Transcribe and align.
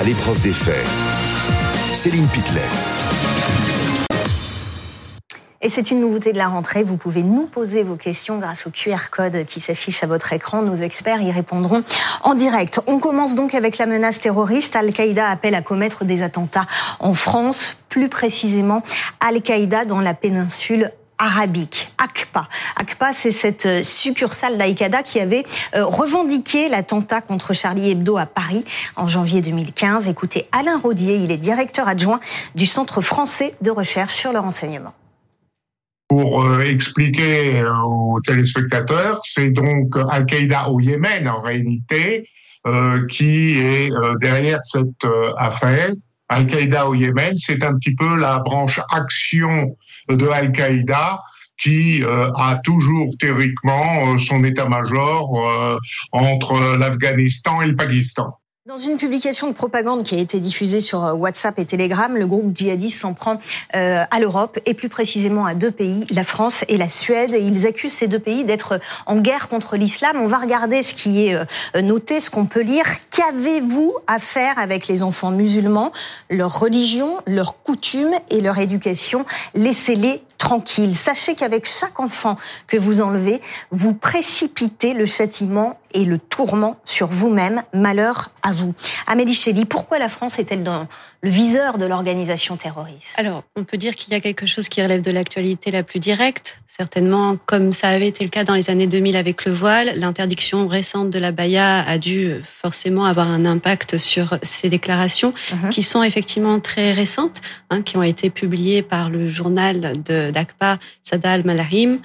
à 0.00 0.02
l'épreuve 0.02 0.40
des 0.40 0.54
faits. 0.54 0.86
Céline 1.92 2.26
Pitlet. 2.28 2.62
Et 5.60 5.68
c'est 5.68 5.90
une 5.90 6.00
nouveauté 6.00 6.32
de 6.32 6.38
la 6.38 6.48
rentrée. 6.48 6.82
Vous 6.82 6.96
pouvez 6.96 7.22
nous 7.22 7.44
poser 7.44 7.82
vos 7.82 7.96
questions 7.96 8.38
grâce 8.38 8.66
au 8.66 8.70
QR 8.70 9.10
code 9.10 9.44
qui 9.44 9.60
s'affiche 9.60 10.02
à 10.02 10.06
votre 10.06 10.32
écran. 10.32 10.62
Nos 10.62 10.76
experts 10.76 11.20
y 11.20 11.30
répondront 11.30 11.84
en 12.22 12.32
direct. 12.32 12.80
On 12.86 12.98
commence 12.98 13.34
donc 13.34 13.54
avec 13.54 13.76
la 13.76 13.84
menace 13.84 14.20
terroriste. 14.20 14.74
Al-Qaïda 14.74 15.28
appelle 15.28 15.54
à 15.54 15.60
commettre 15.60 16.06
des 16.06 16.22
attentats 16.22 16.66
en 16.98 17.12
France, 17.12 17.76
plus 17.90 18.08
précisément 18.08 18.82
Al-Qaïda 19.20 19.84
dans 19.84 20.00
la 20.00 20.14
péninsule 20.14 20.92
arabique, 21.20 21.92
ACPA. 21.98 22.48
ACPA, 22.76 23.12
c'est 23.12 23.30
cette 23.30 23.66
euh, 23.66 23.82
succursale 23.82 24.56
d'Aïkada 24.56 25.02
qui 25.02 25.20
avait 25.20 25.44
euh, 25.76 25.84
revendiqué 25.84 26.68
l'attentat 26.68 27.20
contre 27.20 27.52
Charlie 27.52 27.90
Hebdo 27.90 28.16
à 28.16 28.26
Paris 28.26 28.64
en 28.96 29.06
janvier 29.06 29.42
2015. 29.42 30.08
Écoutez 30.08 30.48
Alain 30.50 30.78
Rodier, 30.78 31.16
il 31.16 31.30
est 31.30 31.36
directeur 31.36 31.86
adjoint 31.86 32.20
du 32.54 32.64
Centre 32.64 33.02
français 33.02 33.54
de 33.60 33.70
recherche 33.70 34.14
sur 34.14 34.32
le 34.32 34.40
renseignement 34.40 34.94
pour 36.08 36.42
euh, 36.42 36.62
expliquer 36.62 37.62
aux 37.84 38.18
téléspectateurs, 38.20 39.20
c'est 39.22 39.50
donc 39.50 39.94
Al-Qaïda 40.10 40.68
au 40.70 40.80
Yémen 40.80 41.28
en 41.28 41.40
réalité 41.40 42.28
qui 43.08 43.58
est 43.58 43.90
derrière 44.20 44.58
cette 44.64 45.06
affaire. 45.38 45.92
Al-Qaïda 46.30 46.88
au 46.88 46.94
Yémen, 46.94 47.36
c'est 47.36 47.62
un 47.62 47.76
petit 47.76 47.94
peu 47.94 48.16
la 48.16 48.38
branche 48.38 48.80
action 48.90 49.76
de 50.08 50.26
Al-Qaïda 50.26 51.20
qui 51.58 52.02
a 52.06 52.58
toujours 52.64 53.12
théoriquement 53.18 54.16
son 54.16 54.42
état-major 54.44 55.78
entre 56.12 56.78
l'Afghanistan 56.78 57.60
et 57.60 57.66
le 57.66 57.76
Pakistan. 57.76 58.39
Dans 58.70 58.76
une 58.76 58.98
publication 58.98 59.48
de 59.48 59.52
propagande 59.52 60.04
qui 60.04 60.14
a 60.14 60.18
été 60.18 60.38
diffusée 60.38 60.80
sur 60.80 61.04
euh, 61.04 61.12
WhatsApp 61.12 61.58
et 61.58 61.64
Telegram, 61.64 62.16
le 62.16 62.24
groupe 62.28 62.56
djihadiste 62.56 63.00
s'en 63.00 63.14
prend 63.14 63.40
euh, 63.74 64.04
à 64.08 64.20
l'Europe 64.20 64.60
et 64.64 64.74
plus 64.74 64.88
précisément 64.88 65.44
à 65.44 65.56
deux 65.56 65.72
pays, 65.72 66.06
la 66.14 66.22
France 66.22 66.64
et 66.68 66.76
la 66.76 66.88
Suède. 66.88 67.32
Ils 67.36 67.66
accusent 67.66 67.94
ces 67.94 68.06
deux 68.06 68.20
pays 68.20 68.44
d'être 68.44 68.78
en 69.06 69.16
guerre 69.16 69.48
contre 69.48 69.76
l'islam. 69.76 70.18
On 70.20 70.28
va 70.28 70.38
regarder 70.38 70.82
ce 70.82 70.94
qui 70.94 71.26
est 71.26 71.34
euh, 71.34 71.82
noté, 71.82 72.20
ce 72.20 72.30
qu'on 72.30 72.46
peut 72.46 72.60
lire. 72.60 72.84
Qu'avez-vous 73.10 73.92
à 74.06 74.20
faire 74.20 74.56
avec 74.56 74.86
les 74.86 75.02
enfants 75.02 75.32
musulmans, 75.32 75.90
leur 76.30 76.60
religion, 76.60 77.18
leurs 77.26 77.60
coutumes 77.64 78.14
et 78.30 78.40
leur 78.40 78.58
éducation? 78.58 79.26
Laissez-les 79.56 80.22
tranquilles. 80.40 80.96
Sachez 80.96 81.36
qu'avec 81.36 81.66
chaque 81.66 82.00
enfant 82.00 82.36
que 82.66 82.76
vous 82.76 83.00
enlevez, 83.00 83.40
vous 83.70 83.94
précipitez 83.94 84.94
le 84.94 85.06
châtiment 85.06 85.78
et 85.92 86.04
le 86.04 86.18
tourment 86.18 86.76
sur 86.84 87.06
vous-même. 87.06 87.62
Malheur 87.72 88.32
à 88.42 88.50
vous. 88.50 88.74
Amélie 89.06 89.34
Chély, 89.34 89.66
pourquoi 89.66 89.98
la 89.98 90.08
France 90.08 90.38
est-elle 90.38 90.64
dans 90.64 90.88
le 91.22 91.30
viseur 91.30 91.76
de 91.76 91.84
l'organisation 91.84 92.56
terroriste 92.56 93.18
Alors, 93.18 93.44
on 93.54 93.64
peut 93.64 93.76
dire 93.76 93.94
qu'il 93.94 94.12
y 94.12 94.16
a 94.16 94.20
quelque 94.20 94.46
chose 94.46 94.68
qui 94.68 94.82
relève 94.82 95.02
de 95.02 95.10
l'actualité 95.10 95.70
la 95.70 95.82
plus 95.82 96.00
directe. 96.00 96.60
Certainement, 96.66 97.36
comme 97.46 97.72
ça 97.72 97.88
avait 97.88 98.06
été 98.08 98.24
le 98.24 98.30
cas 98.30 98.44
dans 98.44 98.54
les 98.54 98.70
années 98.70 98.86
2000 98.86 99.16
avec 99.16 99.44
le 99.44 99.52
voile, 99.52 99.92
l'interdiction 99.96 100.66
récente 100.66 101.10
de 101.10 101.18
la 101.18 101.30
baya 101.30 101.80
a 101.86 101.98
dû 101.98 102.36
forcément 102.62 103.04
avoir 103.04 103.28
un 103.28 103.44
impact 103.44 103.98
sur 103.98 104.38
ces 104.42 104.70
déclarations, 104.70 105.32
uh-huh. 105.32 105.70
qui 105.70 105.82
sont 105.82 106.02
effectivement 106.02 106.58
très 106.58 106.92
récentes, 106.92 107.42
hein, 107.68 107.82
qui 107.82 107.98
ont 107.98 108.02
été 108.02 108.30
publiées 108.30 108.82
par 108.82 109.10
le 109.10 109.28
journal 109.28 109.92
d'ACPA, 110.02 110.78
Sadal 111.02 111.44
Malahim, 111.44 111.98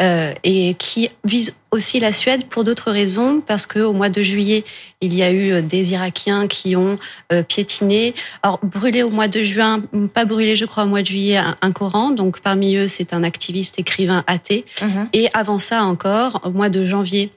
euh, 0.00 0.32
et 0.42 0.74
qui 0.74 1.10
visent 1.24 1.54
aussi 1.74 1.98
la 1.98 2.12
Suède 2.12 2.46
pour 2.46 2.64
d'autres 2.64 2.92
raisons, 2.92 3.40
parce 3.40 3.66
que 3.66 3.80
au 3.80 3.92
mois 3.92 4.08
de 4.08 4.22
juillet, 4.22 4.64
il 5.00 5.12
y 5.12 5.22
a 5.22 5.30
eu 5.30 5.52
euh, 5.52 5.60
des 5.60 5.92
Irakiens 5.92 6.46
qui 6.46 6.76
ont 6.76 6.98
euh, 7.32 7.42
piétiné, 7.42 8.14
alors 8.42 8.60
brûlé 8.62 9.02
au 9.02 9.10
mois 9.10 9.28
de 9.28 9.42
juin, 9.42 9.82
pas 10.14 10.24
brûlé, 10.24 10.56
je 10.56 10.64
crois, 10.64 10.84
au 10.84 10.86
mois 10.86 11.02
de 11.02 11.06
juillet, 11.06 11.36
un, 11.36 11.72
Coran. 11.72 12.12
Donc 12.12 12.40
parmi 12.40 12.76
eux, 12.76 12.86
c'est 12.86 13.12
un 13.12 13.24
activiste 13.24 13.78
écrivain 13.78 14.22
athée. 14.26 14.64
Mhm. 14.80 15.08
Et 15.12 15.28
avant 15.34 15.58
ça 15.58 15.82
encore, 15.82 16.40
au 16.44 16.50
mois 16.50 16.68
de 16.68 16.84
janvier, 16.84 17.32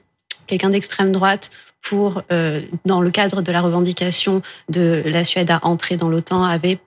quelqu'un 0.46 0.70
d'extrême 0.70 1.10
droite 1.10 1.50
pour, 1.82 2.22
euh, 2.32 2.60
dans 2.84 3.00
le 3.00 3.10
cadre 3.10 3.42
de 3.42 3.50
la 3.50 3.60
revendication 3.60 4.42
de 4.68 5.02
la 5.04 5.24
Suède 5.24 5.50
à 5.50 5.58
entrer 5.62 5.96
dans 5.96 6.08
l'OTAN, 6.08 6.44
avait 6.44 6.78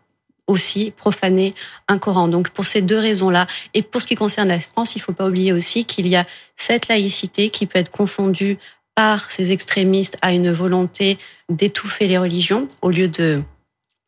aussi 0.51 0.91
profané 0.91 1.55
un 1.87 1.97
Coran. 1.97 2.27
Donc 2.27 2.49
pour 2.49 2.65
ces 2.65 2.81
deux 2.81 2.99
raisons-là, 2.99 3.47
et 3.73 3.81
pour 3.81 4.01
ce 4.01 4.07
qui 4.07 4.15
concerne 4.15 4.49
la 4.49 4.59
France, 4.59 4.95
il 4.95 4.99
ne 4.99 5.03
faut 5.03 5.13
pas 5.13 5.27
oublier 5.27 5.53
aussi 5.53 5.85
qu'il 5.85 6.07
y 6.07 6.15
a 6.15 6.27
cette 6.55 6.87
laïcité 6.87 7.49
qui 7.49 7.65
peut 7.65 7.79
être 7.79 7.91
confondue 7.91 8.57
par 8.95 9.31
ces 9.31 9.51
extrémistes 9.51 10.17
à 10.21 10.33
une 10.33 10.51
volonté 10.51 11.17
d'étouffer 11.49 12.07
les 12.07 12.17
religions 12.17 12.67
au 12.81 12.89
lieu 12.89 13.07
de 13.07 13.41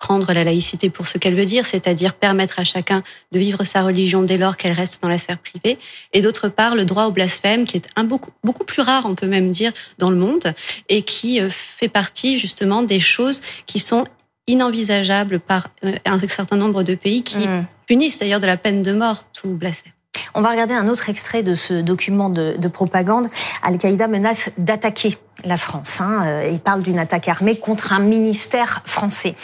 prendre 0.04 0.34
la 0.34 0.44
laïcité 0.44 0.90
pour 0.90 1.08
ce 1.08 1.18
qu'elle 1.18 1.34
veut 1.34 1.46
dire, 1.46 1.66
c'est-à-dire 1.66 2.14
permettre 2.14 2.60
à 2.60 2.66
chacun 2.66 3.04
de 3.32 3.40
vivre 3.40 3.64
sa 3.64 3.84
religion 3.84 4.22
dès 4.22 4.36
lors 4.36 4.58
qu'elle 4.58 4.74
reste 4.74 5.02
dans 5.02 5.08
la 5.08 5.18
sphère 5.18 5.38
privée, 5.38 5.80
et 6.12 6.20
d'autre 6.20 6.50
part 6.50 6.76
le 6.76 6.84
droit 6.84 7.06
au 7.06 7.12
blasphème, 7.12 7.66
qui 7.66 7.78
est 7.78 7.88
beaucoup, 8.04 8.32
beaucoup 8.44 8.66
plus 8.66 8.82
rare, 8.82 9.06
on 9.06 9.16
peut 9.16 9.28
même 9.28 9.52
dire, 9.52 9.72
dans 10.00 10.10
le 10.10 10.18
monde, 10.18 10.54
et 10.90 11.04
qui 11.04 11.40
euh, 11.40 11.48
fait 11.50 11.88
partie 11.88 12.38
justement 12.38 12.84
des 12.84 13.00
choses 13.00 13.42
qui 13.66 13.80
sont 13.80 14.06
inenvisageables 14.48 15.40
par 15.40 15.70
euh, 15.84 15.96
un 16.06 16.20
certain 16.28 16.58
nombre 16.58 16.84
de 16.84 16.96
pays 16.96 17.24
qui 17.24 17.48
mmh. 17.48 17.66
punissent 17.88 18.20
d'ailleurs 18.20 18.40
de 18.40 18.48
la 18.48 18.58
peine 18.58 18.84
de 18.84 18.94
mort 18.94 19.24
tout 19.34 19.50
blasphème. 19.50 19.94
On 20.36 20.42
va 20.42 20.50
regarder 20.50 20.74
un 20.74 20.88
autre 20.88 21.10
extrait 21.10 21.44
de 21.44 21.54
ce 21.54 21.76
document 21.76 22.30
de, 22.30 22.68
propagande. 22.68 23.28
Al-Qaïda 23.64 24.08
menace 24.08 24.52
d'attaquer 24.58 25.18
la 25.44 25.58
France. 25.58 26.02
Hein. 26.02 26.24
Euh, 26.26 26.50
il 26.52 26.60
parle 26.60 26.82
d'une 26.82 27.00
attaque 27.00 27.28
armée 27.28 27.56
contre 27.56 27.94
un 27.94 28.00
ministère 28.00 28.82
français. 28.86 29.36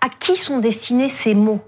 À 0.00 0.08
qui 0.08 0.36
sont 0.36 0.58
destinés 0.58 1.08
ces 1.08 1.34
mots? 1.34 1.60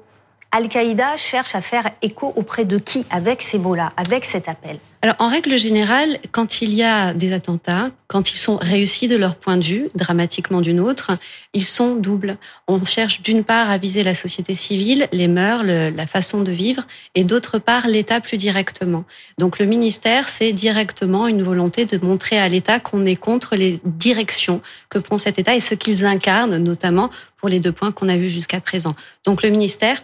Al-Qaïda 0.54 1.16
cherche 1.16 1.54
à 1.54 1.62
faire 1.62 1.90
écho 2.02 2.30
auprès 2.36 2.66
de 2.66 2.76
qui 2.76 3.06
avec 3.08 3.40
ces 3.40 3.58
mots-là, 3.58 3.94
avec 3.96 4.26
cet 4.26 4.50
appel 4.50 4.76
Alors 5.00 5.14
en 5.18 5.30
règle 5.30 5.56
générale, 5.56 6.18
quand 6.30 6.60
il 6.60 6.74
y 6.74 6.82
a 6.82 7.14
des 7.14 7.32
attentats, 7.32 7.88
quand 8.06 8.32
ils 8.32 8.36
sont 8.36 8.58
réussis 8.58 9.08
de 9.08 9.16
leur 9.16 9.36
point 9.36 9.56
de 9.56 9.64
vue, 9.64 9.88
dramatiquement 9.94 10.60
d'une 10.60 10.78
autre, 10.78 11.12
ils 11.54 11.64
sont 11.64 11.96
doubles. 11.96 12.36
On 12.68 12.84
cherche 12.84 13.22
d'une 13.22 13.44
part 13.44 13.70
à 13.70 13.78
viser 13.78 14.02
la 14.02 14.14
société 14.14 14.54
civile, 14.54 15.08
les 15.10 15.26
mœurs, 15.26 15.62
la 15.64 16.06
façon 16.06 16.42
de 16.42 16.52
vivre, 16.52 16.86
et 17.14 17.24
d'autre 17.24 17.58
part 17.58 17.88
l'État 17.88 18.20
plus 18.20 18.36
directement. 18.36 19.04
Donc 19.38 19.58
le 19.58 19.64
ministère, 19.64 20.28
c'est 20.28 20.52
directement 20.52 21.28
une 21.28 21.42
volonté 21.42 21.86
de 21.86 21.96
montrer 22.04 22.36
à 22.36 22.48
l'État 22.48 22.78
qu'on 22.78 23.06
est 23.06 23.16
contre 23.16 23.56
les 23.56 23.80
directions 23.86 24.60
que 24.90 24.98
prend 24.98 25.16
cet 25.16 25.38
État 25.38 25.56
et 25.56 25.60
ce 25.60 25.74
qu'ils 25.74 26.04
incarnent, 26.04 26.58
notamment 26.58 27.08
pour 27.38 27.48
les 27.48 27.58
deux 27.58 27.72
points 27.72 27.90
qu'on 27.90 28.10
a 28.10 28.16
vus 28.18 28.28
jusqu'à 28.28 28.60
présent. 28.60 28.94
Donc 29.24 29.42
le 29.42 29.48
ministère 29.48 30.02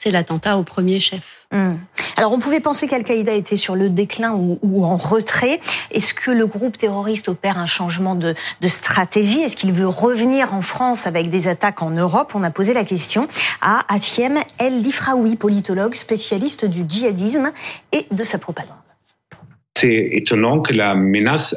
c'est 0.00 0.10
l'attentat 0.10 0.56
au 0.56 0.62
premier 0.62 0.98
chef. 0.98 1.44
Hmm. 1.52 1.74
Alors 2.16 2.32
on 2.32 2.38
pouvait 2.38 2.60
penser 2.60 2.88
qu'Al-Qaïda 2.88 3.34
était 3.34 3.56
sur 3.56 3.76
le 3.76 3.90
déclin 3.90 4.32
ou, 4.32 4.82
en 4.82 4.96
retrait. 4.96 5.60
Est-ce 5.90 6.14
que 6.14 6.30
le 6.30 6.46
groupe 6.46 6.78
terroriste 6.78 7.28
opère 7.28 7.58
un 7.58 7.66
changement 7.66 8.14
de, 8.14 8.34
stratégie? 8.66 9.40
Est-ce 9.40 9.56
qu'il 9.56 9.72
veut 9.72 9.86
revenir 9.86 10.54
en 10.54 10.62
France 10.62 11.06
avec 11.06 11.28
des 11.28 11.48
attaques 11.48 11.82
en 11.82 11.90
Europe? 11.90 12.32
On 12.34 12.42
a 12.42 12.50
posé 12.50 12.72
la 12.72 12.84
question 12.84 13.28
à 13.60 13.84
Atiem 13.92 14.38
El 14.58 14.80
Difraoui, 14.80 15.36
politologue 15.36 15.94
spécialiste 15.94 16.64
du 16.64 16.84
djihadisme 16.88 17.50
et 17.92 18.06
de 18.10 18.24
sa 18.24 18.38
propagande. 18.38 18.76
C'est 19.76 20.08
étonnant 20.12 20.60
que 20.60 20.72
la 20.72 20.94
menace 20.94 21.54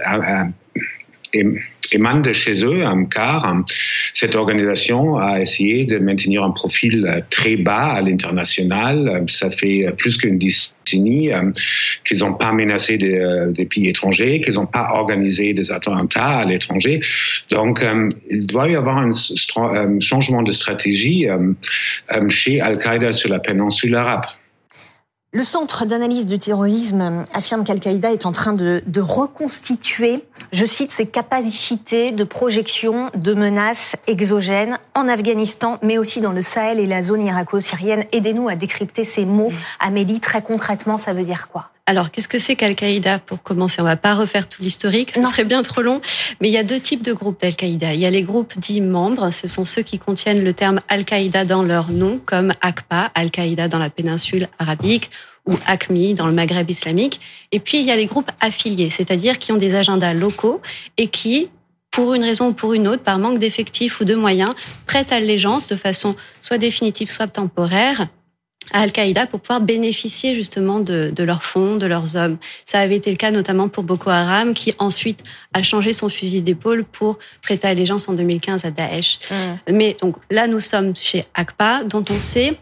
émane 1.92 2.22
de 2.22 2.34
chez 2.34 2.64
eux, 2.66 2.84
car 3.12 3.64
cette 4.14 4.36
organisation 4.36 5.18
a 5.18 5.42
essayé 5.42 5.86
de 5.86 5.98
maintenir 5.98 6.44
un 6.44 6.52
profil 6.52 7.06
euh, 7.10 7.22
très 7.30 7.58
bas 7.58 7.94
à 7.94 8.02
l'international. 8.02 9.26
Ça 9.28 9.50
fait 9.50 9.88
plus 9.98 10.18
qu'une 10.18 10.38
décennie 10.38 11.32
euh, 11.32 11.52
qu'ils 12.06 12.20
n'ont 12.20 12.34
pas 12.34 12.52
menacé 12.52 12.98
des, 12.98 13.66
pays 13.66 13.90
étrangers, 13.90 14.42
qu'ils 14.42 14.56
n'ont 14.56 14.66
pas 14.66 14.90
organisé 14.94 15.54
des 15.54 15.72
attentats 15.72 16.40
à 16.40 16.46
l'étranger. 16.46 17.02
Donc, 17.50 17.82
euh, 17.82 18.08
il 18.30 18.46
doit 18.46 18.70
y 18.70 18.76
avoir 18.76 18.98
un 18.98 19.12
changement 20.00 20.44
de 20.44 20.52
stratégie 20.52 21.28
chez 22.30 22.62
Al-Qaïda 22.62 23.12
sur 23.12 23.30
la 23.30 23.40
péninsule 23.40 23.96
arabe. 23.96 24.26
Le 25.36 25.44
Centre 25.44 25.86
d'analyse 25.86 26.28
du 26.28 26.38
terrorisme 26.38 27.26
affirme 27.34 27.64
qu'Al-Qaïda 27.64 28.14
est 28.14 28.28
en 28.28 28.32
train 28.32 28.54
de, 28.54 28.84
reconstituer, 29.02 30.24
je 30.52 30.64
cite, 30.68 30.92
ses 30.92 31.08
capacités 31.08 32.12
de 32.12 32.24
projection 32.24 33.10
de 33.16 33.34
menaces 33.34 33.96
exogènes 34.06 34.78
en 34.94 35.08
Afghanistan, 35.08 35.80
mais 35.82 35.98
aussi 35.98 36.22
dans 36.22 36.34
le 36.34 36.44
Sahel 36.44 36.78
et 36.78 36.86
la 36.86 37.02
zone 37.02 37.24
irako-syrienne. 37.24 38.06
Aidez-nous 38.12 38.48
à 38.48 38.56
décrypter 38.56 39.06
ces 39.06 39.26
mots. 39.26 39.52
Amélie, 39.80 40.20
très 40.20 40.44
concrètement, 40.44 40.98
ça 40.98 41.14
veut 41.14 41.24
dire 41.24 41.48
quoi? 41.52 41.73
Alors, 41.86 42.12
qu'est-ce 42.12 42.30
que 42.30 42.40
c'est 42.40 42.56
qu'Al-Qaïda 42.56 43.20
pour 43.20 43.44
commencer? 43.44 43.82
On 43.82 43.84
va 43.84 43.98
pas 43.98 44.16
refaire 44.16 44.48
tout 44.48 44.62
l'historique, 44.62 45.12
ce 45.14 45.22
serait 45.22 45.44
bien 45.44 45.62
trop 45.64 45.82
long. 45.82 46.00
Mais 46.40 46.48
il 46.48 46.54
y 46.54 46.58
a 46.58 46.64
deux 46.64 46.80
types 46.80 47.04
de 47.04 47.12
groupes 47.12 47.42
d'Al-Qaïda. 47.42 47.94
Il 47.94 48.00
y 48.00 48.06
a 48.06 48.10
les 48.10 48.24
groupes 48.24 48.58
dits 48.58 48.80
membres, 48.80 49.32
ce 49.32 49.50
sont 49.50 49.66
ceux 49.66 49.82
qui 49.82 50.00
contiennent 50.00 50.46
le 50.46 50.54
terme 50.54 50.80
Al-Qaïda 50.88 51.44
dans 51.44 51.62
leur 51.62 51.92
nom, 51.92 52.22
comme 52.26 52.54
ACPA, 52.62 53.12
Al-Qaïda 53.16 53.68
dans 53.68 53.80
la 53.80 53.90
péninsule 53.90 54.48
arabique, 54.60 55.12
ou 55.46 55.58
ACMI 55.66 56.14
dans 56.14 56.28
le 56.28 56.34
Maghreb 56.34 56.72
islamique. 56.72 57.20
Et 57.52 57.60
puis, 57.60 57.80
il 57.80 57.86
y 57.86 57.92
a 57.92 57.98
les 57.98 58.06
groupes 58.06 58.32
affiliés, 58.40 58.90
c'est-à-dire 58.90 59.38
qui 59.38 59.52
ont 59.52 59.58
des 59.58 59.76
agendas 59.76 60.14
locaux 60.14 60.62
et 60.96 61.08
qui 61.08 61.50
pour 61.92 62.16
une 62.16 62.24
raison 62.24 62.48
ou 62.48 62.54
pour 62.54 62.74
une 62.74 62.88
autre, 62.88 63.04
par 63.04 63.20
manque 63.20 63.38
d'effectifs 63.38 64.00
ou 64.00 64.06
de 64.06 64.16
moyens, 64.16 64.54
prêtent 64.88 65.12
allégeance 65.12 65.68
de 65.68 65.76
façon 65.76 66.16
soit 66.42 66.58
définitive, 66.58 67.08
soit 67.08 67.28
temporaire 67.28 68.08
à 68.72 68.82
Al-Qaïda 68.82 69.28
pour 69.28 69.40
pouvoir 69.40 69.62
bénéficier 69.62 70.36
justement 70.36 70.80
de, 70.80 71.12
de, 71.14 71.24
leurs 71.24 71.44
fonds, 71.44 71.76
de 71.76 71.86
leurs 71.86 72.16
hommes. 72.16 72.38
Ça 72.66 72.80
avait 72.80 72.96
été 72.96 73.10
le 73.10 73.18
cas 73.18 73.32
notamment 73.32 73.68
pour 73.68 73.84
Boko 73.84 74.10
Haram, 74.10 74.54
qui 74.54 74.74
ensuite 74.80 75.24
a 75.54 75.64
changé 75.64 75.94
son 75.94 76.10
fusil 76.10 76.42
d'épaule 76.42 76.84
pour 76.84 77.20
prêter 77.42 77.68
allégeance 77.68 78.08
en 78.08 78.14
2015 78.14 78.66
à 78.66 78.72
Daesh. 78.72 79.20
Mais 79.70 79.96
donc 80.02 80.16
là, 80.32 80.48
nous 80.48 80.60
sommes 80.60 80.96
chez 80.96 81.24
ACPA, 81.34 81.84
dont 81.84 82.04
on 82.10 82.22
sait 82.22 82.58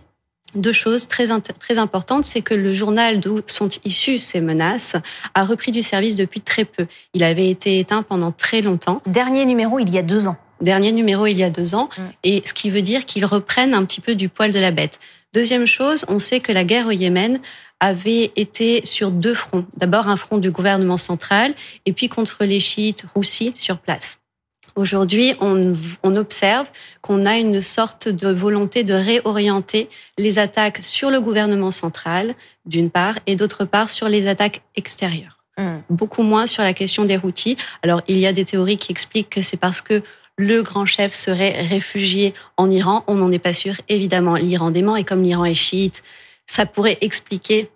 deux 0.56 0.74
choses 0.74 1.08
très, 1.08 1.28
très 1.60 1.78
importantes, 1.78 2.26
c'est 2.26 2.42
que 2.42 2.54
le 2.54 2.74
journal 2.74 3.20
d'où 3.20 3.42
sont 3.48 3.70
issues 3.86 4.18
ces 4.18 4.42
menaces 4.42 4.96
a 5.34 5.46
repris 5.46 5.72
du 5.72 5.82
service 5.82 6.16
depuis 6.16 6.42
très 6.42 6.66
peu. 6.66 6.88
Il 7.14 7.24
avait 7.24 7.50
été 7.50 7.80
éteint 7.80 8.04
pendant 8.04 8.32
très 8.32 8.62
longtemps. 8.62 9.02
Dernier 9.06 9.46
numéro 9.46 9.80
il 9.80 9.90
y 9.90 9.98
a 9.98 10.04
deux 10.04 10.28
ans. 10.28 10.38
Dernier 10.62 10.92
numéro 10.92 11.26
il 11.26 11.38
y 11.38 11.44
a 11.44 11.50
deux 11.50 11.76
ans, 11.76 11.90
et 12.24 12.42
ce 12.46 12.54
qui 12.54 12.70
veut 12.70 12.82
dire 12.82 13.06
qu'ils 13.06 13.26
reprennent 13.26 13.74
un 13.74 13.84
petit 13.84 14.02
peu 14.02 14.16
du 14.16 14.30
poil 14.30 14.52
de 14.52 14.60
la 14.60 14.72
bête. 14.72 15.00
Deuxième 15.34 15.66
chose, 15.66 16.06
on 16.08 16.20
sait 16.20 16.40
que 16.40 16.52
la 16.52 16.64
guerre 16.64 16.88
au 16.88 16.92
Yémen 16.92 17.40
avait 17.80 18.32
été 18.36 18.82
sur 18.86 19.12
deux 19.12 19.34
fronts. 19.34 19.66
D'abord 19.76 20.08
un 20.08 20.18
front 20.18 20.38
du 20.38 20.52
gouvernement 20.52 20.98
central 20.98 21.54
et 21.86 21.94
puis 21.94 22.10
contre 22.10 22.44
les 22.44 22.60
chiites 22.60 23.06
roussis 23.16 23.54
sur 23.56 23.80
place. 23.80 24.20
Aujourd'hui, 24.76 25.34
on, 25.42 25.74
on, 26.04 26.16
observe 26.16 26.68
qu'on 27.02 27.26
a 27.26 27.38
une 27.38 27.60
sorte 27.60 28.08
de 28.08 28.30
volonté 28.30 28.84
de 28.84 28.94
réorienter 28.94 29.90
les 30.18 30.40
attaques 30.40 30.80
sur 30.82 31.12
le 31.12 31.20
gouvernement 31.20 31.72
central, 31.72 32.36
d'une 32.66 32.90
part, 32.90 33.16
et 33.28 33.36
d'autre 33.36 33.66
part 33.66 33.90
sur 33.90 34.08
les 34.08 34.28
attaques 34.28 34.62
extérieures. 34.78 35.44
Mmh. 35.58 35.80
Beaucoup 35.90 36.24
moins 36.24 36.48
sur 36.48 36.64
la 36.64 36.74
question 36.74 37.04
des 37.04 37.18
Houthis. 37.18 37.58
Alors, 37.84 38.02
il 38.08 38.18
y 38.18 38.26
a 38.26 38.32
des 38.32 38.46
théories 38.46 38.78
qui 38.78 38.92
expliquent 38.92 39.30
que 39.30 39.42
c'est 39.42 39.58
parce 39.58 39.82
que 39.82 40.04
le 40.42 40.64
grand 40.64 40.86
chef 40.86 41.14
serait 41.14 41.62
réfugié 41.62 42.34
en 42.58 42.70
Iran. 42.70 43.04
On 43.08 43.16
n'en 43.16 43.32
est 43.32 43.40
pas 43.40 43.54
sûr, 43.54 43.76
évidemment. 43.90 44.36
L'Iran 44.36 44.72
dément, 44.72 44.96
et 44.96 45.04
comme 45.04 45.22
l'Iran 45.22 45.46
est 45.46 45.54
chiite, 45.54 46.04
ça 46.48 46.66
pourrait 46.66 46.98
expliquer 47.02 47.70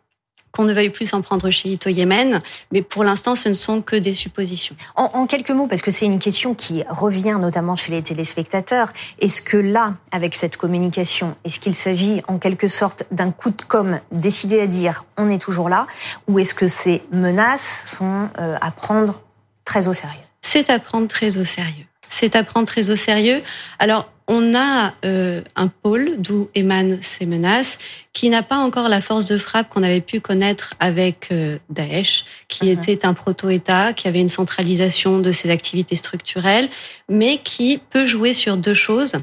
qu'on 0.51 0.63
ne 0.63 0.73
veuille 0.73 0.89
plus 0.89 1.07
s'en 1.07 1.21
prendre 1.21 1.50
chiite 1.50 1.85
au 1.85 1.89
Yémen, 1.89 2.41
mais 2.71 2.81
pour 2.81 3.03
l'instant, 3.03 3.35
ce 3.35 3.50
ne 3.50 3.53
sont 3.53 3.81
que 3.81 3.97
des 3.97 4.13
suppositions. 4.13 4.75
En, 4.95 5.12
en 5.13 5.27
quelques 5.27 5.51
mots, 5.51 5.67
parce 5.67 5.81
que 5.81 5.91
c'est 5.91 6.06
une 6.06 6.17
question 6.17 6.56
qui 6.56 6.81
revient 6.89 7.38
notamment 7.39 7.75
chez 7.75 7.91
les 7.91 8.01
téléspectateurs, 8.01 8.94
est-ce 9.19 9.41
que 9.41 9.57
là, 9.57 9.95
avec 10.13 10.33
cette 10.33 10.56
communication, 10.56 11.35
est-ce 11.44 11.59
qu'il 11.59 11.75
s'agit 11.75 12.21
en 12.29 12.38
quelque 12.38 12.69
sorte 12.69 13.03
d'un 13.12 13.31
coup 13.31 13.50
de 13.50 13.62
com' 13.67 14.00
décidé 14.13 14.62
à 14.62 14.67
dire 14.67 15.03
on 15.17 15.29
est 15.29 15.41
toujours 15.41 15.67
là, 15.67 15.88
ou 16.29 16.39
est-ce 16.39 16.53
que 16.53 16.69
ces 16.69 17.03
menaces 17.12 17.94
sont 17.97 18.29
euh, 18.39 18.57
à 18.62 18.71
prendre 18.71 19.19
très 19.65 19.89
au 19.89 19.94
sérieux? 19.94 20.21
C'est 20.41 20.69
à 20.69 20.79
prendre 20.79 21.09
très 21.09 21.35
au 21.35 21.44
sérieux 21.44 21.85
c'est 22.09 22.35
à 22.35 22.43
prendre 22.43 22.67
très 22.67 22.89
au 22.89 22.95
sérieux. 22.95 23.41
Alors, 23.79 24.09
on 24.27 24.55
a 24.55 24.93
euh, 25.05 25.41
un 25.55 25.67
pôle 25.67 26.15
d'où 26.17 26.49
émanent 26.55 26.97
ces 27.01 27.25
menaces 27.25 27.77
qui 28.13 28.29
n'a 28.29 28.41
pas 28.41 28.57
encore 28.57 28.89
la 28.89 29.01
force 29.01 29.27
de 29.27 29.37
frappe 29.37 29.69
qu'on 29.69 29.83
avait 29.83 30.01
pu 30.01 30.19
connaître 30.19 30.73
avec 30.79 31.27
euh, 31.31 31.59
Daesh, 31.69 32.25
qui 32.47 32.65
uh-huh. 32.65 32.71
était 32.71 33.05
un 33.05 33.13
proto-État, 33.13 33.93
qui 33.93 34.07
avait 34.07 34.21
une 34.21 34.29
centralisation 34.29 35.19
de 35.19 35.31
ses 35.31 35.51
activités 35.51 35.95
structurelles, 35.95 36.69
mais 37.07 37.37
qui 37.37 37.79
peut 37.89 38.05
jouer 38.05 38.33
sur 38.33 38.57
deux 38.57 38.73
choses. 38.73 39.13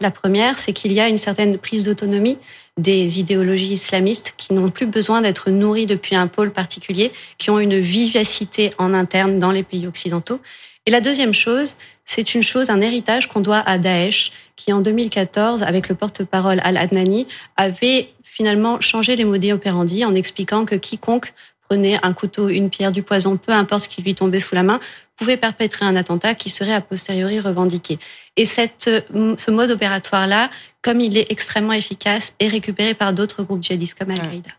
La 0.00 0.10
première, 0.10 0.58
c'est 0.58 0.72
qu'il 0.72 0.92
y 0.92 0.98
a 0.98 1.08
une 1.08 1.18
certaine 1.18 1.56
prise 1.58 1.84
d'autonomie 1.84 2.38
des 2.76 3.20
idéologies 3.20 3.74
islamistes 3.74 4.34
qui 4.36 4.52
n'ont 4.52 4.68
plus 4.68 4.86
besoin 4.86 5.20
d'être 5.20 5.50
nourries 5.50 5.86
depuis 5.86 6.16
un 6.16 6.26
pôle 6.26 6.50
particulier, 6.52 7.12
qui 7.38 7.50
ont 7.50 7.60
une 7.60 7.78
vivacité 7.78 8.70
en 8.78 8.94
interne 8.94 9.38
dans 9.38 9.52
les 9.52 9.62
pays 9.62 9.86
occidentaux. 9.86 10.40
Et 10.86 10.90
la 10.90 11.00
deuxième 11.00 11.34
chose, 11.34 11.76
c'est 12.04 12.34
une 12.34 12.42
chose, 12.42 12.70
un 12.70 12.80
héritage 12.80 13.28
qu'on 13.28 13.40
doit 13.40 13.62
à 13.66 13.78
Daesh, 13.78 14.32
qui 14.56 14.72
en 14.72 14.80
2014, 14.80 15.62
avec 15.62 15.88
le 15.88 15.94
porte-parole 15.94 16.60
Al-Adnani, 16.64 17.26
avait 17.56 18.10
finalement 18.24 18.80
changé 18.80 19.14
les 19.14 19.24
modés 19.24 19.52
operandi 19.52 20.04
en 20.04 20.14
expliquant 20.14 20.64
que 20.64 20.74
quiconque 20.74 21.32
prenait 21.68 21.98
un 22.02 22.12
couteau, 22.12 22.48
une 22.48 22.68
pierre, 22.68 22.90
du 22.90 23.02
poison, 23.02 23.36
peu 23.36 23.52
importe 23.52 23.84
ce 23.84 23.88
qui 23.88 24.02
lui 24.02 24.14
tombait 24.14 24.40
sous 24.40 24.54
la 24.54 24.62
main, 24.62 24.80
pouvait 25.16 25.36
perpétrer 25.36 25.84
un 25.84 25.94
attentat 25.94 26.34
qui 26.34 26.50
serait 26.50 26.72
a 26.72 26.80
posteriori 26.80 27.38
revendiqué. 27.38 27.98
Et 28.36 28.44
cette, 28.44 28.90
ce 28.90 29.50
mode 29.50 29.70
opératoire-là, 29.70 30.50
comme 30.82 31.00
il 31.00 31.16
est 31.16 31.30
extrêmement 31.30 31.72
efficace, 31.72 32.34
est 32.40 32.48
récupéré 32.48 32.94
par 32.94 33.12
d'autres 33.12 33.42
groupes 33.44 33.62
djihadistes 33.62 33.96
comme 33.98 34.10
Al-Qaïda. 34.10 34.50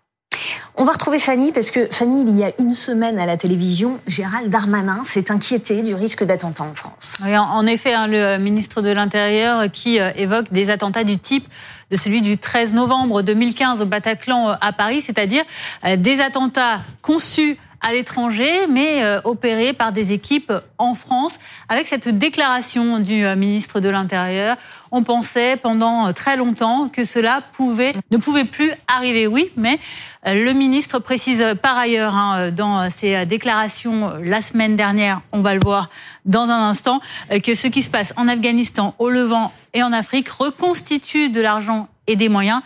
On 0.75 0.85
va 0.85 0.93
retrouver 0.93 1.19
Fanny 1.19 1.51
parce 1.51 1.69
que 1.69 1.87
Fanny, 1.91 2.23
il 2.27 2.35
y 2.35 2.43
a 2.43 2.51
une 2.59 2.73
semaine 2.73 3.19
à 3.19 3.25
la 3.25 3.37
télévision, 3.37 3.99
Gérald 4.07 4.49
Darmanin 4.49 5.03
s'est 5.05 5.31
inquiété 5.31 5.83
du 5.83 5.93
risque 5.93 6.23
d'attentat 6.23 6.63
en 6.63 6.73
France. 6.73 7.17
Oui, 7.23 7.37
en 7.37 7.65
effet, 7.65 7.93
hein, 7.93 8.07
le 8.07 8.37
ministre 8.37 8.81
de 8.81 8.89
l'Intérieur 8.89 9.71
qui 9.71 9.99
euh, 9.99 10.11
évoque 10.15 10.51
des 10.51 10.69
attentats 10.69 11.03
du 11.03 11.19
type 11.19 11.47
de 11.91 11.95
celui 11.95 12.21
du 12.21 12.37
13 12.37 12.73
novembre 12.73 13.21
2015 13.21 13.81
au 13.81 13.85
Bataclan 13.85 14.49
euh, 14.49 14.53
à 14.61 14.73
Paris, 14.73 15.01
c'est-à-dire 15.01 15.43
euh, 15.85 15.95
des 15.95 16.21
attentats 16.21 16.81
conçus 17.01 17.57
à 17.85 17.91
l'étranger, 17.91 18.49
mais 18.69 19.03
opérés 19.25 19.73
par 19.73 19.91
des 19.91 20.13
équipes 20.13 20.53
en 20.77 20.93
France. 20.93 21.37
Avec 21.67 21.85
cette 21.85 22.17
déclaration 22.17 22.99
du 22.99 23.25
ministre 23.35 23.81
de 23.81 23.89
l'Intérieur, 23.89 24.55
on 24.93 25.03
pensait 25.03 25.57
pendant 25.57 26.07
euh, 26.07 26.11
très 26.13 26.37
longtemps 26.37 26.87
que 26.87 27.03
cela 27.03 27.41
pouvait, 27.51 27.93
ne 28.11 28.17
pouvait 28.17 28.45
plus 28.45 28.71
arriver. 28.87 29.27
Oui, 29.27 29.51
mais 29.57 29.79
euh, 30.25 30.35
le 30.35 30.53
ministre 30.53 30.99
précise 30.99 31.43
par 31.61 31.77
ailleurs 31.77 32.15
hein, 32.15 32.51
dans 32.51 32.89
ses 32.89 33.25
déclarations 33.25 34.13
la 34.23 34.41
semaine 34.41 34.77
dernière, 34.77 35.19
on 35.33 35.41
va 35.41 35.55
le 35.55 35.59
voir 35.61 35.89
dans 36.25 36.49
un 36.49 36.69
instant, 36.69 37.01
euh, 37.31 37.39
que 37.39 37.55
ce 37.55 37.67
qui 37.67 37.83
se 37.83 37.89
passe 37.89 38.13
en 38.15 38.27
Afghanistan, 38.27 38.95
au 38.99 39.09
Levant 39.09 39.51
et 39.73 39.83
en 39.83 39.91
Afrique 39.91 40.29
reconstitue 40.29 41.29
de 41.29 41.41
l'argent 41.41 41.89
et 42.07 42.15
des 42.15 42.29
moyens 42.29 42.61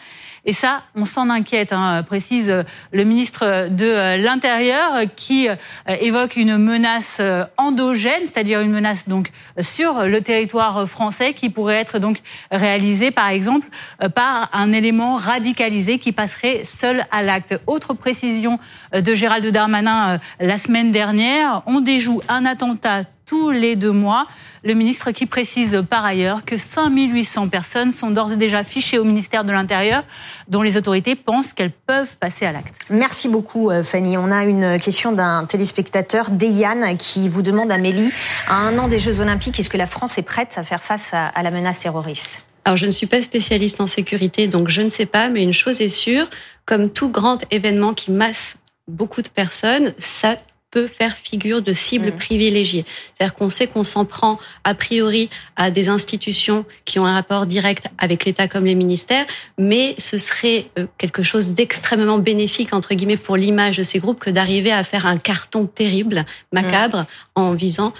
et 0.47 0.53
ça, 0.53 0.83
on 0.95 1.03
s'en 1.03 1.29
inquiète, 1.29 1.73
hein, 1.73 2.03
précise 2.03 2.63
le 2.93 3.03
ministre 3.03 3.67
de 3.69 4.15
l'Intérieur, 4.15 4.93
qui 5.17 5.49
euh, 5.49 5.55
évoque 5.99 6.37
une 6.37 6.57
menace 6.57 7.17
euh, 7.19 7.43
endogène, 7.57 8.21
c'est-à-dire 8.21 8.61
une 8.61 8.71
menace 8.71 9.09
donc 9.09 9.31
sur 9.59 10.03
le 10.07 10.21
territoire 10.21 10.87
français, 10.87 11.33
qui 11.33 11.49
pourrait 11.49 11.75
être 11.75 11.99
donc 11.99 12.19
réalisée, 12.49 13.11
par 13.11 13.27
exemple, 13.27 13.67
euh, 14.01 14.07
par 14.07 14.49
un 14.53 14.71
élément 14.71 15.17
radicalisé 15.17 15.99
qui 15.99 16.13
passerait 16.13 16.63
seul 16.63 17.03
à 17.11 17.23
l'acte. 17.23 17.59
Autre 17.67 17.93
précision 17.93 18.57
de 18.93 19.15
Gérald 19.15 19.45
Darmanin 19.47 20.17
la 20.39 20.57
semaine 20.57 20.93
dernière, 20.93 21.61
on 21.65 21.81
déjoue 21.81 22.21
un 22.29 22.45
attentat 22.45 23.03
tous 23.27 23.51
les 23.51 23.75
deux 23.75 23.91
mois. 23.91 24.25
Le 24.63 24.73
ministre 24.73 25.11
qui 25.11 25.27
précise 25.27 25.83
par 25.87 26.03
ailleurs 26.03 26.43
que 26.45 26.57
5800 26.57 27.49
personnes 27.49 27.91
sont 27.91 28.09
d'ores 28.09 28.31
et 28.31 28.37
déjà 28.37 28.63
fichées 28.63 28.97
au 28.97 29.03
ministère 29.03 29.43
de 29.43 29.51
l'Intérieur, 29.51 30.03
dont 30.47 30.63
les 30.63 30.77
autorités 30.77 31.15
pensent 31.15 31.53
qu'elles 31.53 31.71
peuvent 31.71 32.17
passer 32.17 32.45
à 32.45 32.51
l'acte. 32.51 32.75
Merci 32.89 33.29
beaucoup, 33.29 33.69
euh, 33.69 33.83
Fanny. 33.83 34.17
On 34.17 34.31
a 34.31 34.43
une 34.43 34.79
question 34.79 35.11
d'un 35.11 35.45
téléspectateur, 35.45 36.31
Deyane, 36.31 36.97
qui 36.97 37.29
vous 37.29 37.43
demande, 37.43 37.71
Amélie, 37.71 38.11
à 38.47 38.55
un 38.55 38.77
an 38.79 38.87
des 38.87 38.99
Jeux 38.99 39.21
Olympiques, 39.21 39.59
est-ce 39.59 39.69
que 39.69 39.77
la 39.77 39.85
France 39.85 40.17
est 40.17 40.23
prête 40.23 40.57
à 40.57 40.63
faire 40.63 40.81
face 40.81 41.13
à 41.13 41.43
la 41.43 41.51
menace 41.51 41.79
terroriste? 41.79 42.45
Alors, 42.67 42.75
je 42.75 42.85
ne 42.85 42.91
suis 42.91 43.07
pas 43.07 43.21
spécialiste 43.21 43.79
en 43.79 43.87
sécurité, 43.87 44.47
donc 44.47 44.67
je 44.67 44.81
ne 44.81 44.89
sais 44.89 45.05
pas, 45.05 45.29
mais 45.29 45.41
une 45.41 45.53
chose 45.53 45.79
est 45.79 45.87
sûre, 45.87 46.29
comme 46.65 46.89
tout 46.89 47.07
grand 47.09 47.39
événement 47.49 47.93
qui 47.93 48.11
masse 48.11 48.57
beaucoup 48.89 49.21
de 49.21 49.29
personnes, 49.29 49.93
ça 49.99 50.35
peut 50.71 50.87
faire 50.87 51.15
figure 51.15 51.61
de 51.61 51.73
cible 51.73 52.07
mmh. 52.07 52.17
privilégiée. 52.17 52.85
C'est-à-dire 53.13 53.33
qu'on 53.33 53.49
sait 53.49 53.67
qu'on 53.67 53.83
s'en 53.83 54.05
prend 54.05 54.37
a 54.63 54.73
priori 54.73 55.29
à 55.55 55.71
des 55.71 55.89
institutions 55.89 56.65
qui 56.85 56.99
ont 56.99 57.05
un 57.05 57.13
rapport 57.13 57.45
direct 57.45 57.87
avec 57.97 58.25
l'État 58.25 58.47
comme 58.47 58.65
les 58.65 58.75
ministères, 58.75 59.25
mais 59.57 59.95
ce 59.97 60.17
serait 60.17 60.67
euh, 60.77 60.85
quelque 60.97 61.23
chose 61.23 61.53
d'extrêmement 61.53 62.17
bénéfique 62.17 62.73
entre 62.73 62.93
guillemets 62.95 63.17
pour 63.17 63.37
l'image 63.37 63.77
de 63.77 63.83
ces 63.83 63.99
groupes 63.99 64.19
que 64.19 64.29
d'arriver 64.29 64.71
à 64.71 64.83
faire 64.83 65.05
un 65.05 65.17
carton 65.17 65.65
terrible, 65.67 66.25
macabre, 66.51 67.01
mmh. 67.01 67.05
en 67.35 67.53
visant 67.53 67.93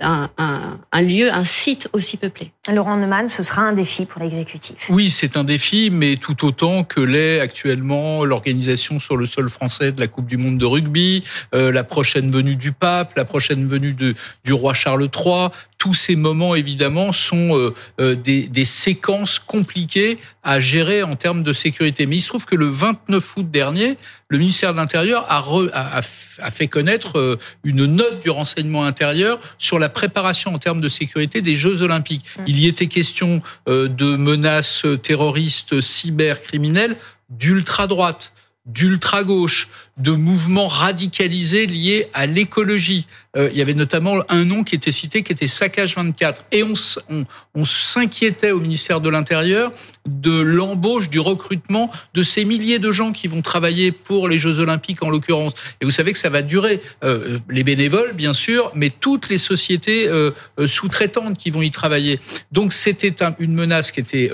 un, 0.00 0.30
un, 0.38 0.78
un, 0.92 1.00
lieu, 1.00 1.32
un 1.32 1.44
site 1.44 1.88
aussi 1.92 2.16
peuplé. 2.16 2.52
Laurent 2.72 2.96
Neumann, 2.96 3.28
ce 3.28 3.42
sera 3.42 3.62
un 3.62 3.72
défi 3.72 4.04
pour 4.04 4.22
l'exécutif. 4.22 4.90
Oui, 4.90 5.10
c'est 5.10 5.36
un 5.36 5.44
défi, 5.44 5.90
mais 5.90 6.16
tout 6.16 6.44
autant 6.44 6.84
que 6.84 7.00
l'est 7.00 7.40
actuellement 7.40 8.24
l'organisation 8.24 9.00
sur 9.00 9.16
le 9.16 9.26
sol 9.26 9.48
français 9.48 9.92
de 9.92 10.00
la 10.00 10.06
Coupe 10.06 10.26
du 10.26 10.36
Monde 10.36 10.58
de 10.58 10.66
rugby, 10.66 11.24
euh, 11.54 11.72
la 11.72 11.84
prochaine 11.84 12.30
venue 12.30 12.56
du 12.56 12.72
pape, 12.72 13.16
la 13.16 13.24
prochaine 13.24 13.66
venue 13.66 13.94
de, 13.94 14.14
du 14.44 14.52
roi 14.52 14.74
Charles 14.74 15.08
III. 15.14 15.48
Tous 15.78 15.94
ces 15.94 16.16
moments, 16.16 16.54
évidemment, 16.54 17.12
sont 17.12 17.56
euh, 17.56 17.74
euh 18.00 18.14
des, 18.16 18.48
des, 18.48 18.64
séquences 18.64 19.38
compliquées 19.38 20.18
à 20.42 20.60
gérer 20.60 21.02
en 21.04 21.14
termes 21.14 21.42
de 21.42 21.52
sécurité. 21.52 22.06
Mais 22.06 22.16
il 22.16 22.20
se 22.20 22.28
trouve 22.28 22.46
que 22.46 22.56
le 22.56 22.66
29 22.66 23.36
août 23.36 23.50
dernier, 23.50 23.96
le 24.28 24.38
ministère 24.38 24.72
de 24.72 24.78
l'Intérieur 24.78 25.24
a, 25.28 25.38
a, 25.38 25.98
a, 25.98 26.50
fait 26.50 26.66
connaître 26.66 27.18
euh, 27.18 27.38
une 27.62 27.86
note 27.86 28.20
du 28.22 28.30
renseignement 28.30 28.84
intérieur 28.84 29.38
sur 29.58 29.78
la 29.78 29.88
préparation 29.88 30.52
en 30.52 30.58
termes 30.58 30.80
de 30.80 30.88
sécurité 30.88 31.42
des 31.42 31.56
Jeux 31.56 31.82
olympiques. 31.82 32.24
Mmh. 32.38 32.42
Il 32.48 32.58
y 32.58 32.66
était 32.66 32.88
question 32.88 33.40
de 33.66 34.16
menaces 34.16 34.84
terroristes 35.02 35.80
cybercriminelles 35.80 36.96
d'ultra 37.30 37.86
droite 37.86 38.32
d'ultra-gauche, 38.68 39.68
de 39.96 40.12
mouvements 40.12 40.68
radicalisés 40.68 41.66
liés 41.66 42.08
à 42.12 42.26
l'écologie. 42.26 43.06
Euh, 43.36 43.48
il 43.50 43.58
y 43.58 43.62
avait 43.62 43.74
notamment 43.74 44.22
un 44.28 44.44
nom 44.44 44.62
qui 44.62 44.74
était 44.74 44.92
cité, 44.92 45.22
qui 45.22 45.32
était 45.32 45.48
Saccage 45.48 45.96
24. 45.96 46.44
Et 46.52 46.62
on, 46.62 47.64
s'inquiétait 47.64 48.52
au 48.52 48.60
ministère 48.60 49.00
de 49.00 49.08
l'Intérieur 49.08 49.72
de 50.06 50.40
l'embauche, 50.40 51.10
du 51.10 51.18
recrutement 51.18 51.90
de 52.14 52.22
ces 52.22 52.44
milliers 52.44 52.78
de 52.78 52.92
gens 52.92 53.12
qui 53.12 53.26
vont 53.26 53.42
travailler 53.42 53.90
pour 53.90 54.28
les 54.28 54.38
Jeux 54.38 54.60
Olympiques 54.60 55.02
en 55.02 55.10
l'occurrence. 55.10 55.54
Et 55.80 55.84
vous 55.84 55.90
savez 55.90 56.12
que 56.12 56.18
ça 56.18 56.30
va 56.30 56.42
durer. 56.42 56.80
Euh, 57.02 57.38
les 57.48 57.64
bénévoles, 57.64 58.12
bien 58.12 58.34
sûr, 58.34 58.70
mais 58.74 58.90
toutes 58.90 59.28
les 59.28 59.38
sociétés 59.38 60.08
euh, 60.08 60.30
sous-traitantes 60.66 61.36
qui 61.36 61.50
vont 61.50 61.62
y 61.62 61.70
travailler. 61.70 62.20
Donc 62.52 62.72
c'était 62.72 63.14
une 63.38 63.54
menace 63.54 63.90
qui 63.90 64.00
était, 64.00 64.30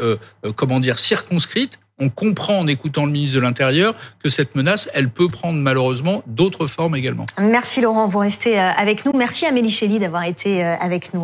comment 0.57 0.81
dire, 0.81 0.99
circonscrite 0.99 1.79
on 2.01 2.09
comprend 2.09 2.59
en 2.59 2.67
écoutant 2.67 3.07
le 3.07 3.13
ministre 3.13 3.37
de 3.37 3.43
l'Intérieur 3.43 3.95
que 4.23 4.29
cette 4.29 4.55
menace, 4.57 4.89
elle 4.95 5.09
peut 5.09 5.29
prendre 5.29 5.59
malheureusement 5.59 6.23
d'autres 6.27 6.67
formes 6.67 6.97
également. 6.97 7.27
Merci 7.41 7.81
Laurent, 7.81 8.09
vous 8.09 8.19
restez 8.19 8.59
euh, 8.59 8.71
avec 8.77 9.05
nous. 9.05 9.13
Merci 9.15 9.47
Amélie 9.47 9.71
Chély 9.71 9.99
d'avoir 9.99 10.25
été 10.25 10.65
euh, 10.65 10.77
avec 10.81 11.15
nous. 11.15 11.23